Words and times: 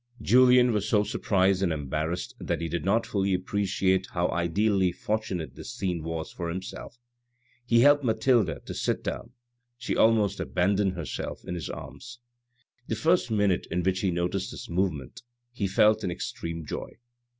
Julien 0.23 0.71
was 0.73 0.89
so 0.89 1.03
surprised 1.03 1.61
and 1.61 1.71
embarrassed 1.71 2.33
that 2.39 2.59
he 2.59 2.67
did 2.67 2.83
not 2.83 3.05
fully 3.05 3.35
appreciate 3.35 4.07
how 4.13 4.29
ideally 4.31 4.91
fortunate 4.91 5.53
this 5.53 5.71
scene 5.75 6.01
was 6.03 6.31
for 6.31 6.49
himself. 6.49 6.97
He 7.67 7.81
helped 7.81 8.03
Mathilde 8.03 8.65
to 8.65 8.73
sit 8.73 9.03
down; 9.03 9.33
she 9.77 9.95
almost 9.95 10.39
abandoned 10.39 10.93
herself 10.93 11.45
in 11.45 11.53
his 11.53 11.69
arms. 11.69 12.17
The 12.87 12.95
first 12.95 13.29
minute 13.29 13.67
in 13.69 13.83
which 13.83 13.99
he 13.99 14.09
noticed 14.09 14.49
this 14.49 14.67
movement, 14.67 15.21
he 15.51 15.67
felt 15.67 16.03
an 16.03 16.09
extreme 16.09 16.65
joy. 16.65 16.97